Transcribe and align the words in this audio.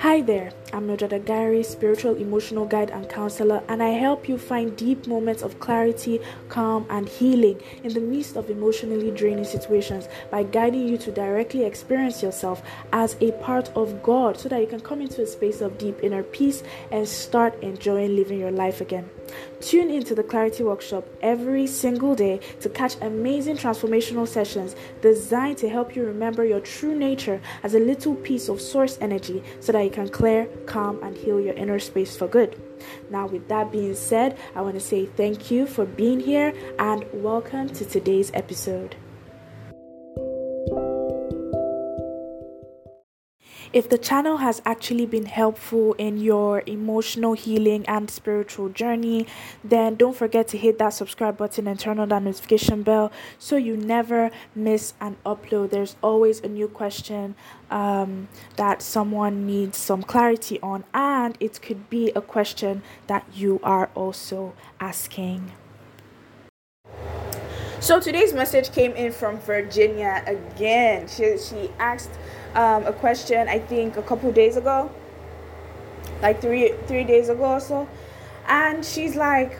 Hi 0.00 0.20
there, 0.20 0.52
I'm 0.74 0.86
Nojada 0.88 1.24
Gary, 1.24 1.62
spiritual 1.62 2.16
emotional 2.16 2.66
guide 2.66 2.90
and 2.90 3.08
counselor, 3.08 3.62
and 3.66 3.82
I 3.82 3.88
help 3.88 4.28
you 4.28 4.36
find 4.36 4.76
deep 4.76 5.06
moments 5.06 5.42
of 5.42 5.58
clarity, 5.58 6.20
calm, 6.50 6.84
and 6.90 7.08
healing 7.08 7.62
in 7.82 7.94
the 7.94 8.00
midst 8.00 8.36
of 8.36 8.50
emotionally 8.50 9.10
draining 9.10 9.46
situations 9.46 10.06
by 10.30 10.42
guiding 10.42 10.86
you 10.86 10.98
to 10.98 11.10
directly 11.10 11.64
experience 11.64 12.22
yourself 12.22 12.62
as 12.92 13.16
a 13.22 13.32
part 13.42 13.70
of 13.74 14.02
God 14.02 14.38
so 14.38 14.50
that 14.50 14.60
you 14.60 14.66
can 14.66 14.80
come 14.80 15.00
into 15.00 15.22
a 15.22 15.26
space 15.26 15.62
of 15.62 15.78
deep 15.78 15.98
inner 16.02 16.22
peace 16.22 16.62
and 16.92 17.08
start 17.08 17.58
enjoying 17.62 18.16
living 18.16 18.38
your 18.38 18.50
life 18.50 18.82
again. 18.82 19.08
Tune 19.60 19.90
into 19.90 20.14
the 20.14 20.22
Clarity 20.22 20.62
Workshop 20.62 21.04
every 21.22 21.66
single 21.66 22.14
day 22.14 22.40
to 22.60 22.68
catch 22.68 22.96
amazing 23.00 23.56
transformational 23.56 24.28
sessions 24.28 24.76
designed 25.00 25.58
to 25.58 25.68
help 25.68 25.96
you 25.96 26.04
remember 26.04 26.44
your 26.44 26.60
true 26.60 26.94
nature 26.94 27.40
as 27.62 27.74
a 27.74 27.78
little 27.78 28.14
piece 28.14 28.48
of 28.48 28.60
source 28.60 28.98
energy 29.00 29.42
so 29.60 29.72
that 29.72 29.85
you 29.86 29.92
can 29.92 30.08
clear, 30.08 30.46
calm, 30.66 31.00
and 31.02 31.16
heal 31.16 31.40
your 31.40 31.54
inner 31.54 31.78
space 31.78 32.16
for 32.16 32.26
good. 32.26 32.60
Now, 33.08 33.26
with 33.28 33.46
that 33.48 33.70
being 33.70 33.94
said, 33.94 34.36
I 34.54 34.60
want 34.60 34.74
to 34.74 34.80
say 34.80 35.06
thank 35.06 35.50
you 35.50 35.66
for 35.66 35.86
being 35.86 36.18
here 36.18 36.52
and 36.78 37.06
welcome 37.12 37.68
to 37.70 37.84
today's 37.84 38.32
episode. 38.34 38.96
If 43.72 43.88
the 43.88 43.98
channel 43.98 44.38
has 44.38 44.62
actually 44.64 45.06
been 45.06 45.26
helpful 45.26 45.94
in 45.94 46.18
your 46.18 46.62
emotional 46.66 47.32
healing 47.32 47.84
and 47.86 48.10
spiritual 48.10 48.68
journey, 48.68 49.26
then 49.64 49.96
don't 49.96 50.16
forget 50.16 50.48
to 50.48 50.58
hit 50.58 50.78
that 50.78 50.90
subscribe 50.90 51.36
button 51.36 51.66
and 51.66 51.78
turn 51.78 51.98
on 51.98 52.08
that 52.10 52.22
notification 52.22 52.82
bell 52.82 53.10
so 53.38 53.56
you 53.56 53.76
never 53.76 54.30
miss 54.54 54.94
an 55.00 55.16
upload. 55.24 55.70
There's 55.70 55.96
always 56.02 56.40
a 56.40 56.48
new 56.48 56.68
question 56.68 57.34
um, 57.70 58.28
that 58.56 58.82
someone 58.82 59.46
needs 59.46 59.78
some 59.78 60.02
clarity 60.02 60.60
on, 60.62 60.84
and 60.94 61.36
it 61.40 61.60
could 61.60 61.90
be 61.90 62.12
a 62.14 62.20
question 62.20 62.82
that 63.08 63.24
you 63.34 63.60
are 63.62 63.90
also 63.94 64.54
asking. 64.80 65.52
So 67.80 68.00
today's 68.00 68.32
message 68.32 68.72
came 68.72 68.92
in 68.92 69.12
from 69.12 69.38
Virginia 69.38 70.22
again. 70.26 71.06
She, 71.08 71.38
she 71.38 71.70
asked 71.78 72.10
um, 72.54 72.86
a 72.86 72.92
question 72.92 73.48
I 73.48 73.58
think 73.58 73.96
a 73.96 74.02
couple 74.02 74.30
days 74.32 74.56
ago, 74.56 74.90
like 76.22 76.40
three 76.40 76.72
three 76.86 77.04
days 77.04 77.28
ago 77.28 77.44
or 77.44 77.60
so, 77.60 77.88
and 78.46 78.84
she's 78.84 79.16
like, 79.16 79.58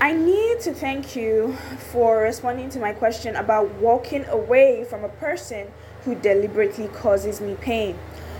I 0.00 0.12
need 0.12 0.60
to 0.60 0.72
thank 0.72 1.14
you 1.14 1.56
for 1.92 2.18
responding 2.18 2.70
to 2.70 2.78
my 2.78 2.92
question 2.92 3.36
about 3.36 3.70
walking 3.74 4.24
away 4.26 4.84
from 4.84 5.04
a 5.04 5.08
person 5.08 5.68
who 6.04 6.14
deliberately 6.14 6.88
causes 6.88 7.40
me 7.40 7.54
pain. 7.60 7.98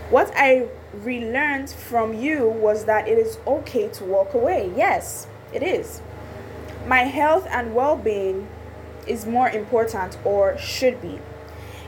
What 0.08 0.32
I 0.34 0.68
relearned 0.94 1.70
from 1.70 2.14
you 2.14 2.48
was 2.48 2.86
that 2.86 3.06
it 3.06 3.18
is 3.18 3.38
okay 3.46 3.88
to 3.88 4.04
walk 4.04 4.34
away. 4.34 4.72
Yes, 4.76 5.26
it 5.52 5.62
is. 5.62 6.00
My 6.86 7.00
health 7.02 7.46
and 7.50 7.74
well 7.74 7.96
being 7.96 8.48
is 9.06 9.26
more 9.26 9.48
important 9.48 10.18
or 10.24 10.56
should 10.58 11.00
be. 11.02 11.18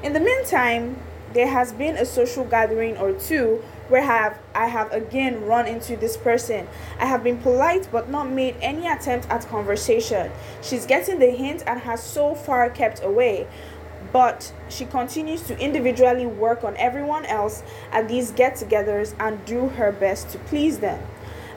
In 0.02 0.14
the 0.14 0.20
meantime, 0.20 0.96
there 1.32 1.46
has 1.46 1.72
been 1.72 1.96
a 1.96 2.04
social 2.04 2.44
gathering 2.44 2.96
or 2.96 3.12
two 3.12 3.62
where 3.88 4.02
have 4.02 4.36
I 4.52 4.66
have 4.66 4.92
again 4.92 5.44
run 5.44 5.66
into 5.66 5.96
this 5.96 6.16
person. 6.16 6.66
I 6.98 7.06
have 7.06 7.22
been 7.22 7.38
polite 7.38 7.88
but 7.92 8.10
not 8.10 8.28
made 8.28 8.56
any 8.60 8.88
attempt 8.88 9.28
at 9.30 9.46
conversation. 9.46 10.32
She's 10.60 10.86
getting 10.86 11.20
the 11.20 11.30
hint 11.30 11.62
and 11.68 11.80
has 11.80 12.02
so 12.02 12.34
far 12.34 12.68
kept 12.68 13.02
away. 13.02 13.46
But 14.12 14.52
she 14.68 14.86
continues 14.86 15.42
to 15.42 15.58
individually 15.58 16.26
work 16.26 16.64
on 16.64 16.76
everyone 16.78 17.24
else 17.26 17.62
at 17.92 18.08
these 18.08 18.32
get 18.32 18.56
togethers 18.56 19.14
and 19.20 19.42
do 19.44 19.68
her 19.68 19.92
best 19.92 20.30
to 20.30 20.38
please 20.38 20.80
them. 20.80 21.00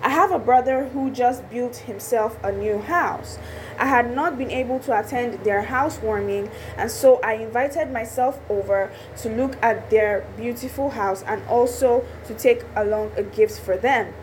I 0.01 0.09
have 0.09 0.31
a 0.31 0.39
brother 0.39 0.85
who 0.85 1.09
just 1.11 1.49
built 1.49 1.77
himself 1.77 2.37
a 2.43 2.51
new 2.51 2.79
house. 2.79 3.39
I 3.77 3.87
had 3.87 4.13
not 4.13 4.37
been 4.37 4.51
able 4.51 4.79
to 4.79 4.97
attend 4.97 5.43
their 5.43 5.63
housewarming, 5.63 6.49
and 6.77 6.89
so 6.89 7.19
I 7.21 7.33
invited 7.33 7.91
myself 7.91 8.39
over 8.49 8.91
to 9.17 9.29
look 9.29 9.57
at 9.61 9.89
their 9.89 10.25
beautiful 10.37 10.91
house 10.91 11.23
and 11.23 11.45
also 11.47 12.05
to 12.25 12.33
take 12.33 12.63
along 12.75 13.11
a 13.17 13.23
gift 13.23 13.59
for 13.59 13.77
them. 13.77 14.13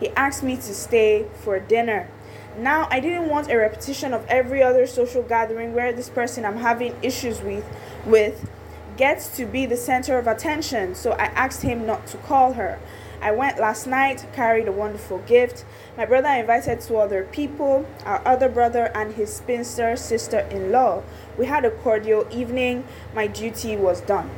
He 0.00 0.08
asked 0.10 0.42
me 0.42 0.56
to 0.56 0.74
stay 0.74 1.26
for 1.34 1.58
dinner. 1.60 2.08
Now, 2.56 2.86
I 2.90 3.00
didn't 3.00 3.28
want 3.28 3.50
a 3.50 3.56
repetition 3.56 4.12
of 4.12 4.26
every 4.28 4.62
other 4.62 4.86
social 4.86 5.22
gathering 5.22 5.74
where 5.74 5.92
this 5.92 6.08
person 6.08 6.44
I'm 6.44 6.58
having 6.58 6.94
issues 7.02 7.40
with 7.40 7.64
with 8.04 8.48
gets 8.96 9.34
to 9.36 9.46
be 9.46 9.64
the 9.64 9.76
center 9.76 10.18
of 10.18 10.26
attention, 10.26 10.94
so 10.94 11.12
I 11.12 11.24
asked 11.26 11.62
him 11.62 11.86
not 11.86 12.06
to 12.08 12.18
call 12.18 12.54
her. 12.54 12.78
I 13.22 13.30
went 13.30 13.60
last 13.60 13.86
night, 13.86 14.26
carried 14.32 14.66
a 14.66 14.72
wonderful 14.72 15.18
gift. 15.18 15.64
My 15.96 16.04
brother 16.04 16.28
invited 16.28 16.80
two 16.80 16.96
other 16.96 17.22
people, 17.22 17.86
our 18.04 18.20
other 18.26 18.48
brother 18.48 18.90
and 18.96 19.14
his 19.14 19.32
spinster 19.32 19.94
sister 19.94 20.40
in 20.50 20.72
law. 20.72 21.04
We 21.38 21.46
had 21.46 21.64
a 21.64 21.70
cordial 21.70 22.26
evening. 22.32 22.82
My 23.14 23.28
duty 23.28 23.76
was 23.76 24.00
done. 24.00 24.28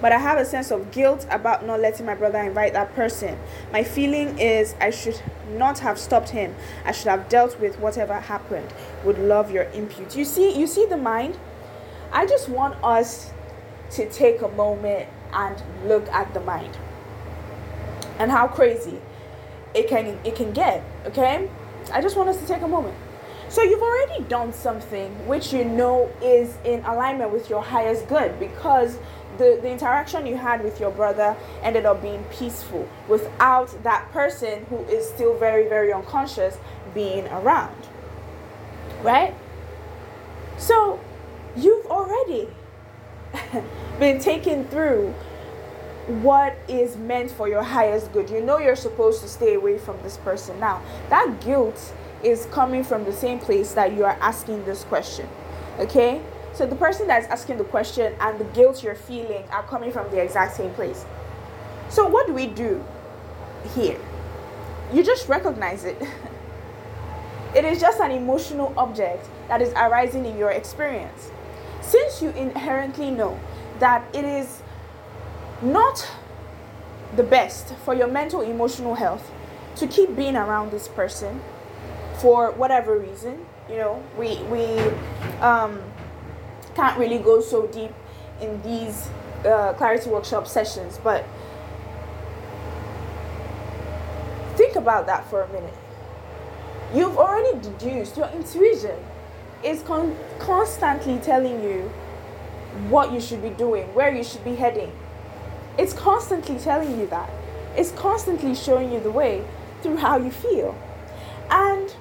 But 0.00 0.10
I 0.10 0.18
have 0.18 0.36
a 0.36 0.44
sense 0.44 0.72
of 0.72 0.90
guilt 0.90 1.28
about 1.30 1.64
not 1.64 1.78
letting 1.78 2.06
my 2.06 2.16
brother 2.16 2.40
invite 2.40 2.72
that 2.72 2.92
person. 2.96 3.38
My 3.72 3.84
feeling 3.84 4.36
is 4.40 4.74
I 4.80 4.90
should 4.90 5.22
not 5.52 5.78
have 5.78 5.96
stopped 5.96 6.30
him. 6.30 6.56
I 6.84 6.90
should 6.90 7.06
have 7.06 7.28
dealt 7.28 7.60
with 7.60 7.78
whatever 7.78 8.14
happened. 8.14 8.74
Would 9.04 9.18
love 9.18 9.52
your 9.52 9.64
input. 9.70 10.16
You 10.16 10.24
see, 10.24 10.58
you 10.58 10.66
see 10.66 10.86
the 10.86 10.96
mind? 10.96 11.38
I 12.10 12.26
just 12.26 12.48
want 12.48 12.82
us 12.82 13.30
to 13.92 14.10
take 14.10 14.42
a 14.42 14.48
moment 14.48 15.08
and 15.32 15.62
look 15.86 16.08
at 16.08 16.34
the 16.34 16.40
mind 16.40 16.76
and 18.18 18.30
how 18.30 18.46
crazy 18.46 19.00
it 19.74 19.88
can 19.88 20.18
it 20.24 20.36
can 20.36 20.52
get 20.52 20.84
okay? 21.06 21.48
I 21.92 22.00
just 22.00 22.16
want 22.16 22.28
us 22.28 22.38
to 22.40 22.46
take 22.46 22.62
a 22.62 22.68
moment. 22.68 22.96
So 23.48 23.62
you've 23.62 23.82
already 23.82 24.24
done 24.24 24.52
something 24.52 25.10
which 25.28 25.52
you 25.52 25.64
know 25.64 26.10
is 26.22 26.56
in 26.64 26.84
alignment 26.84 27.30
with 27.30 27.50
your 27.50 27.62
highest 27.62 28.08
good 28.08 28.40
because 28.40 28.98
the, 29.36 29.58
the 29.60 29.70
interaction 29.70 30.26
you 30.26 30.36
had 30.36 30.62
with 30.62 30.80
your 30.80 30.90
brother 30.90 31.36
ended 31.62 31.84
up 31.84 32.00
being 32.00 32.24
peaceful 32.30 32.88
without 33.08 33.82
that 33.82 34.10
person 34.12 34.64
who 34.66 34.78
is 34.84 35.06
still 35.08 35.36
very 35.36 35.68
very 35.68 35.92
unconscious 35.92 36.56
being 36.94 37.26
around 37.28 37.76
right? 39.04 39.34
So 40.56 40.98
you've 41.54 41.86
already 41.86 42.48
been 44.00 44.18
taken 44.18 44.64
through 44.64 45.14
what 46.06 46.56
is 46.68 46.96
meant 46.96 47.30
for 47.30 47.48
your 47.48 47.62
highest 47.62 48.12
good. 48.12 48.28
You 48.28 48.40
know 48.40 48.58
you're 48.58 48.76
supposed 48.76 49.22
to 49.22 49.28
stay 49.28 49.54
away 49.54 49.78
from 49.78 50.00
this 50.02 50.18
person. 50.18 50.58
Now, 50.60 50.82
that 51.08 51.40
guilt 51.40 51.94
is 52.22 52.46
coming 52.46 52.84
from 52.84 53.04
the 53.04 53.12
same 53.12 53.38
place 53.38 53.72
that 53.72 53.94
you 53.94 54.04
are 54.04 54.16
asking 54.20 54.64
this 54.64 54.84
question. 54.84 55.28
Okay? 55.78 56.20
So 56.52 56.66
the 56.66 56.76
person 56.76 57.06
that's 57.06 57.26
asking 57.28 57.58
the 57.58 57.64
question 57.64 58.14
and 58.20 58.38
the 58.38 58.44
guilt 58.44 58.82
you're 58.82 58.94
feeling 58.94 59.44
are 59.50 59.62
coming 59.64 59.90
from 59.90 60.10
the 60.10 60.20
exact 60.20 60.56
same 60.56 60.72
place. 60.74 61.04
So 61.88 62.06
what 62.06 62.26
do 62.26 62.32
we 62.32 62.46
do 62.46 62.84
here? 63.74 64.00
You 64.92 65.02
just 65.02 65.28
recognize 65.28 65.84
it. 65.84 66.00
it 67.54 67.64
is 67.64 67.80
just 67.80 68.00
an 68.00 68.10
emotional 68.10 68.72
object 68.76 69.28
that 69.48 69.62
is 69.62 69.72
arising 69.72 70.26
in 70.26 70.38
your 70.38 70.50
experience. 70.50 71.30
Since 71.80 72.22
you 72.22 72.30
inherently 72.30 73.10
know 73.10 73.38
that 73.80 74.04
it 74.14 74.24
is 74.24 74.62
not 75.64 76.10
the 77.16 77.22
best 77.22 77.74
for 77.84 77.94
your 77.94 78.08
mental 78.08 78.40
emotional 78.40 78.94
health 78.94 79.30
to 79.76 79.86
keep 79.86 80.14
being 80.14 80.36
around 80.36 80.70
this 80.70 80.88
person 80.88 81.40
for 82.20 82.50
whatever 82.52 82.98
reason 82.98 83.46
you 83.68 83.76
know? 83.76 84.02
We 84.18 84.42
we 84.44 84.78
um, 85.40 85.80
can't 86.74 86.98
really 86.98 87.18
go 87.18 87.40
so 87.40 87.66
deep 87.66 87.90
in 88.40 88.60
these 88.62 89.08
uh, 89.44 89.72
clarity 89.74 90.10
workshop 90.10 90.46
sessions 90.46 90.98
but 91.02 91.24
think 94.56 94.76
about 94.76 95.06
that 95.06 95.28
for 95.30 95.42
a 95.42 95.48
minute. 95.52 95.74
You've 96.94 97.16
already 97.16 97.58
deduced 97.60 98.16
your 98.16 98.28
intuition 98.28 98.96
is 99.62 99.82
con- 99.82 100.16
constantly 100.38 101.18
telling 101.18 101.62
you 101.62 101.90
what 102.88 103.12
you 103.12 103.20
should 103.20 103.42
be 103.42 103.50
doing 103.50 103.86
where 103.94 104.14
you 104.14 104.22
should 104.22 104.44
be 104.44 104.54
heading 104.54 104.92
it's 105.78 105.92
constantly 105.92 106.58
telling 106.58 106.98
you 106.98 107.06
that. 107.08 107.30
It's 107.76 107.90
constantly 107.92 108.54
showing 108.54 108.92
you 108.92 109.00
the 109.00 109.10
way 109.10 109.44
through 109.82 109.96
how 109.96 110.16
you 110.18 110.30
feel. 110.30 110.76
And 111.50 111.94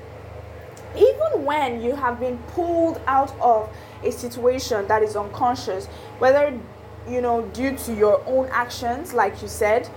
even 0.95 1.45
when 1.45 1.81
you 1.81 1.95
have 1.95 2.19
been 2.19 2.37
pulled 2.49 3.01
out 3.07 3.33
of 3.39 3.69
a 4.03 4.11
situation 4.11 4.87
that 4.87 5.01
is 5.01 5.15
unconscious, 5.15 5.87
whether 6.19 6.57
you 7.07 7.21
know 7.21 7.41
due 7.53 7.75
to 7.77 7.93
your 7.93 8.23
own 8.27 8.47
actions, 8.51 9.13
like 9.13 9.41
you 9.41 9.47
said, 9.47 9.89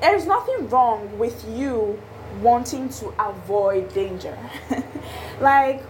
there's 0.00 0.26
nothing 0.26 0.68
wrong 0.68 1.18
with 1.18 1.44
you 1.48 2.00
wanting 2.40 2.88
to 2.88 3.14
avoid 3.18 3.92
danger. 3.94 4.36
like 5.40 5.82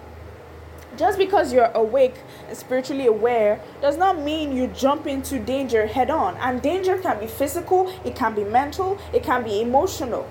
just 0.97 1.19
because 1.19 1.53
you're 1.53 1.71
awake 1.75 2.15
and 2.49 2.57
spiritually 2.57 3.07
aware 3.07 3.61
does 3.81 3.97
not 3.97 4.21
mean 4.21 4.57
you 4.57 4.67
jump 4.69 5.07
into 5.07 5.39
danger 5.39 5.87
head 5.87 6.11
on. 6.11 6.37
And 6.37 6.63
danger 6.63 6.99
can 6.99 7.19
be 7.21 7.27
physical, 7.27 7.93
it 8.05 8.17
can 8.17 8.35
be 8.35 8.45
mental, 8.45 8.99
it 9.13 9.23
can 9.23 9.45
be 9.45 9.61
emotional. 9.61 10.29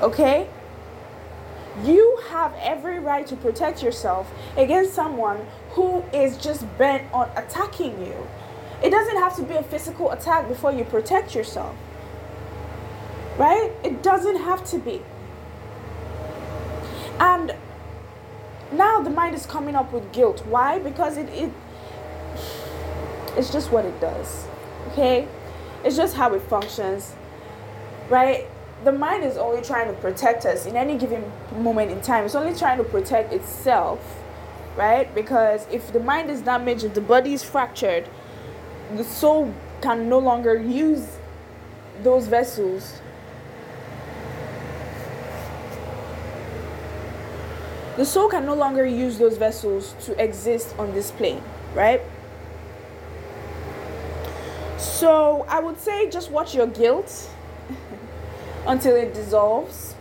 Okay? 0.00 0.48
You 1.84 2.20
have 2.28 2.54
every 2.60 2.98
right 2.98 3.26
to 3.26 3.36
protect 3.36 3.82
yourself 3.82 4.30
against 4.56 4.94
someone 4.94 5.46
who 5.70 6.02
is 6.12 6.36
just 6.36 6.66
bent 6.76 7.10
on 7.12 7.30
attacking 7.36 8.04
you. 8.04 8.26
It 8.82 8.90
doesn't 8.90 9.16
have 9.16 9.36
to 9.36 9.42
be 9.42 9.54
a 9.54 9.62
physical 9.62 10.10
attack 10.10 10.48
before 10.48 10.72
you 10.72 10.84
protect 10.84 11.34
yourself. 11.34 11.74
Right? 13.38 13.72
It 13.84 14.02
doesn't 14.02 14.36
have 14.36 14.64
to 14.70 14.78
be. 14.78 15.02
And 17.20 17.54
now 18.80 18.98
the 19.02 19.10
mind 19.10 19.34
is 19.34 19.44
coming 19.44 19.76
up 19.76 19.92
with 19.92 20.10
guilt. 20.10 20.42
Why? 20.46 20.78
Because 20.78 21.18
it, 21.18 21.28
it 21.28 21.52
it's 23.36 23.52
just 23.52 23.70
what 23.70 23.84
it 23.84 24.00
does. 24.00 24.46
Okay? 24.88 25.28
It's 25.84 25.96
just 25.96 26.16
how 26.16 26.32
it 26.32 26.40
functions. 26.42 27.14
Right? 28.08 28.46
The 28.82 28.92
mind 28.92 29.22
is 29.24 29.36
only 29.36 29.60
trying 29.60 29.88
to 29.88 30.00
protect 30.00 30.46
us 30.46 30.64
in 30.64 30.76
any 30.76 30.96
given 30.96 31.30
moment 31.58 31.90
in 31.90 32.00
time. 32.00 32.24
It's 32.24 32.34
only 32.34 32.58
trying 32.58 32.78
to 32.78 32.84
protect 32.84 33.34
itself. 33.34 34.00
Right? 34.76 35.14
Because 35.14 35.66
if 35.70 35.92
the 35.92 36.00
mind 36.00 36.30
is 36.30 36.40
damaged, 36.40 36.84
if 36.84 36.94
the 36.94 37.02
body 37.02 37.34
is 37.34 37.42
fractured, 37.44 38.08
the 38.96 39.04
soul 39.04 39.54
can 39.82 40.08
no 40.08 40.18
longer 40.18 40.56
use 40.56 41.06
those 42.02 42.26
vessels 42.28 43.00
the 48.00 48.06
soul 48.06 48.30
can 48.30 48.46
no 48.46 48.54
longer 48.54 48.86
use 48.86 49.18
those 49.18 49.36
vessels 49.36 49.94
to 50.00 50.18
exist 50.18 50.74
on 50.78 50.90
this 50.94 51.10
plane, 51.10 51.42
right? 51.74 52.00
So 54.78 55.44
I 55.46 55.60
would 55.60 55.78
say 55.78 56.08
just 56.08 56.30
watch 56.30 56.54
your 56.54 56.66
guilt 56.66 57.28
until 58.66 58.96
it 58.96 59.12
dissolves. 59.12 59.96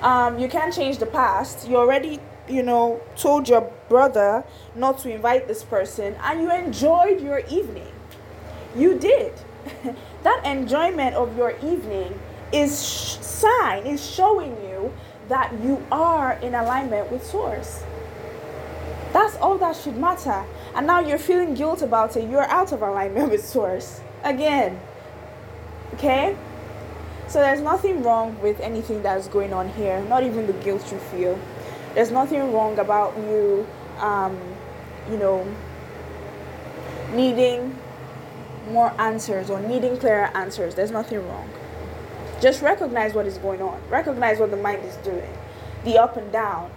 Um, 0.00 0.38
you 0.38 0.48
can't 0.48 0.72
change 0.72 0.98
the 0.98 1.06
past. 1.06 1.68
You 1.68 1.76
already, 1.76 2.20
you 2.48 2.62
know, 2.62 3.00
told 3.16 3.48
your 3.48 3.62
brother 3.88 4.44
not 4.76 5.00
to 5.00 5.12
invite 5.12 5.48
this 5.48 5.64
person, 5.64 6.14
and 6.22 6.40
you 6.40 6.52
enjoyed 6.52 7.20
your 7.20 7.40
evening. 7.50 7.92
You 8.76 8.96
did. 8.96 9.32
that 10.22 10.46
enjoyment 10.46 11.16
of 11.16 11.36
your 11.36 11.50
evening 11.64 12.16
is 12.52 12.80
sh- 12.80 13.18
sign 13.18 13.86
is 13.86 14.08
showing 14.08 14.52
you 14.68 14.92
that 15.28 15.52
you 15.62 15.84
are 15.90 16.32
in 16.34 16.54
alignment 16.54 17.10
with 17.10 17.24
Source. 17.24 17.82
That's 19.12 19.36
all 19.36 19.58
that 19.58 19.76
should 19.76 19.96
matter. 19.96 20.44
And 20.74 20.86
now 20.86 21.00
you're 21.00 21.18
feeling 21.18 21.54
guilt 21.54 21.82
about 21.82 22.16
it. 22.16 22.28
You're 22.28 22.48
out 22.48 22.72
of 22.72 22.82
alignment 22.82 23.30
with 23.32 23.44
Source. 23.44 24.00
Again. 24.22 24.78
Okay? 25.94 26.36
So 27.28 27.40
there's 27.40 27.60
nothing 27.60 28.02
wrong 28.02 28.40
with 28.40 28.60
anything 28.60 29.02
that's 29.02 29.26
going 29.26 29.52
on 29.52 29.68
here, 29.70 30.00
not 30.02 30.22
even 30.22 30.46
the 30.46 30.52
guilt 30.52 30.92
you 30.92 30.98
feel. 30.98 31.38
There's 31.94 32.10
nothing 32.12 32.52
wrong 32.52 32.78
about 32.78 33.16
you, 33.16 33.66
um, 33.98 34.38
you 35.10 35.16
know, 35.16 35.46
needing 37.12 37.76
more 38.70 38.92
answers 39.00 39.50
or 39.50 39.60
needing 39.60 39.96
clearer 39.96 40.30
answers. 40.34 40.74
There's 40.74 40.90
nothing 40.90 41.26
wrong. 41.28 41.48
Just 42.40 42.62
recognize 42.62 43.14
what 43.14 43.26
is 43.26 43.38
going 43.38 43.62
on. 43.62 43.80
Recognize 43.88 44.38
what 44.38 44.50
the 44.50 44.56
mind 44.56 44.84
is 44.84 44.96
doing. 44.96 45.32
The 45.84 45.98
up 45.98 46.16
and 46.16 46.30
down. 46.30 46.70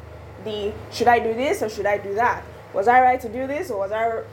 The 0.45 0.73
should 0.91 1.07
I 1.07 1.19
do 1.19 1.33
this 1.33 1.61
or 1.61 1.69
should 1.69 1.85
I 1.85 1.97
do 1.97 2.13
that? 2.15 2.43
Was 2.73 2.87
I 2.87 3.01
right 3.01 3.19
to 3.21 3.29
do 3.29 3.45
this 3.47 3.69
or 3.71 3.79
was 3.79 3.91
I 3.91 4.23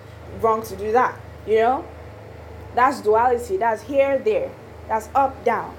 wrong 0.41 0.63
to 0.67 0.77
do 0.77 0.93
that? 0.93 1.19
You 1.47 1.57
know? 1.57 1.85
That's 2.75 3.01
duality. 3.01 3.57
That's 3.57 3.83
here, 3.83 4.19
there. 4.19 4.51
That's 4.89 5.09
up, 5.15 5.45
down. 5.45 5.75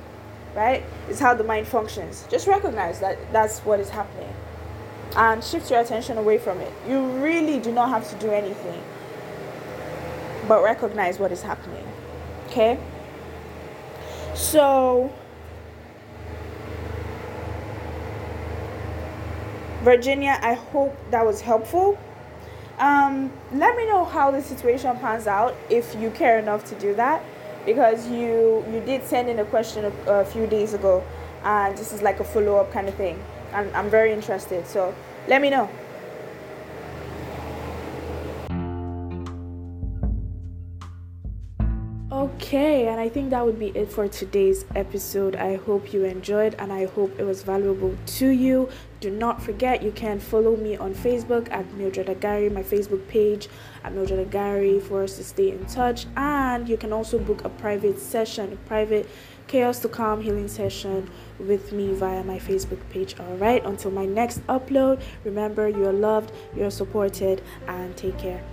Right? 0.56 0.84
It's 1.08 1.20
how 1.20 1.34
the 1.36 1.44
mind 1.44 1.68
functions. 1.68 2.26
Just 2.30 2.48
recognize 2.48 3.00
that 3.00 3.18
that's 3.32 3.60
what 3.60 3.80
is 3.80 3.90
happening. 3.90 4.34
And 5.16 5.44
shift 5.44 5.70
your 5.70 5.80
attention 5.80 6.18
away 6.18 6.40
from 6.40 6.60
it. 6.60 6.74
You 6.88 7.06
really 7.22 7.60
do 7.60 7.72
not 7.72 7.90
have 7.90 8.10
to 8.10 8.16
do 8.16 8.32
anything. 8.32 8.82
But 10.48 10.64
recognize 10.64 11.20
what 11.20 11.32
is 11.32 11.42
happening. 11.42 11.86
Okay? 12.48 12.80
So 14.34 15.14
Virginia, 19.88 20.38
I 20.42 20.54
hope 20.54 20.94
that 21.12 21.26
was 21.26 21.40
helpful. 21.40 21.98
Um, 22.78 23.32
let 23.54 23.78
me 23.78 23.86
know 23.88 24.04
how 24.04 24.32
the 24.32 24.42
situation 24.42 24.98
pans 24.98 25.28
out 25.28 25.56
if 25.70 25.96
you 25.96 26.12
care 26.12 26.40
enough 26.40 26.66
to 26.66 26.76
do 26.76 26.94
that 26.96 27.24
because 27.66 28.06
you 28.06 28.66
you 28.70 28.82
did 28.82 29.06
send 29.06 29.30
in 29.30 29.40
a 29.40 29.46
question 29.46 29.86
a, 29.86 29.92
a 30.12 30.26
few 30.26 30.46
days 30.46 30.74
ago 30.74 31.02
and 31.44 31.78
this 31.78 31.94
is 31.94 32.02
like 32.02 32.20
a 32.20 32.24
follow-up 32.26 32.70
kind 32.74 32.90
of 32.90 32.96
thing 32.96 33.18
and 33.54 33.74
I'm 33.76 33.90
very 33.90 34.12
interested 34.12 34.68
so 34.68 34.94
let 35.28 35.42
me 35.42 35.50
know 35.50 35.70
Okay, 42.18 42.88
and 42.88 43.00
I 43.00 43.10
think 43.10 43.30
that 43.30 43.46
would 43.46 43.60
be 43.60 43.68
it 43.76 43.92
for 43.92 44.08
today's 44.08 44.66
episode. 44.76 45.36
I 45.36 45.58
hope 45.58 45.94
you 45.94 46.04
enjoyed 46.04 46.56
and 46.58 46.74
I 46.74 46.86
hope 46.86 47.20
it 47.20 47.24
was 47.24 47.44
valuable 47.44 47.96
to 48.18 48.28
you. 48.30 48.70
Do 49.00 49.12
not 49.12 49.42
forget 49.42 49.84
you 49.84 49.92
can 49.92 50.20
follow 50.20 50.56
me 50.56 50.76
on 50.76 50.96
Facebook 50.96 51.52
at 51.52 51.72
Mildred 51.74 52.10
Agary, 52.10 52.50
my 52.50 52.64
Facebook 52.64 53.08
page 53.08 53.48
at 53.84 53.94
Mildred 53.94 54.28
Agary 54.28 54.80
for 54.80 55.04
us 55.04 55.18
to 55.18 55.24
stay 55.24 55.52
in 55.52 55.66
touch. 55.66 56.08
And 56.16 56.68
you 56.68 56.78
can 56.78 56.92
also 56.92 57.20
book 57.20 57.46
a 57.46 57.50
private 57.50 58.00
session, 58.00 58.54
a 58.54 58.56
private 58.68 59.08
chaos 59.48 59.80
to 59.80 59.88
calm 59.88 60.22
healing 60.22 60.48
session 60.48 61.10
with 61.40 61.72
me 61.72 61.94
via 61.94 62.24
my 62.24 62.40
Facebook 62.40 62.80
page. 62.90 63.16
All 63.20 63.38
right, 63.38 63.64
until 63.66 63.92
my 63.92 64.06
next 64.06 64.46
upload, 64.48 65.02
remember 65.24 65.70
you're 65.70 65.94
loved, 65.94 66.32
you're 66.56 66.72
supported, 66.72 67.42
and 67.68 67.96
take 67.96 68.18
care. 68.18 68.44